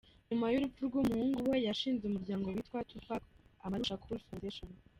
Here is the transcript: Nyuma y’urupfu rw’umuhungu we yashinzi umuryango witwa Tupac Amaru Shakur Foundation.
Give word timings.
Nyuma 0.29 0.45
y’urupfu 0.53 0.81
rw’umuhungu 0.87 1.39
we 1.51 1.57
yashinzi 1.67 2.03
umuryango 2.05 2.45
witwa 2.47 2.79
Tupac 2.89 3.23
Amaru 3.65 3.85
Shakur 3.87 4.19
Foundation. 4.27 4.69